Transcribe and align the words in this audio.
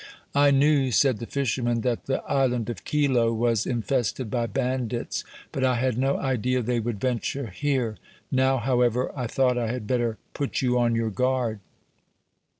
"I 0.33 0.49
knew," 0.49 0.89
said 0.91 1.19
the 1.19 1.27
fisherman, 1.27 1.81
"that 1.81 2.07
the 2.07 2.23
Island 2.23 2.71
of 2.71 2.83
Kylo 2.83 3.31
was 3.31 3.67
infested 3.67 4.31
by 4.31 4.47
bandits, 4.47 5.23
but 5.51 5.63
I 5.63 5.75
had 5.75 5.95
no 5.95 6.17
idea 6.17 6.63
they 6.63 6.79
would 6.79 6.99
venture 6.99 7.51
here. 7.51 7.97
Now, 8.31 8.57
however, 8.57 9.11
I 9.15 9.27
thought 9.27 9.59
I 9.59 9.67
had 9.71 9.85
better 9.85 10.17
put 10.33 10.59
you 10.63 10.79
on 10.79 10.95
your 10.95 11.11
guard." 11.11 11.59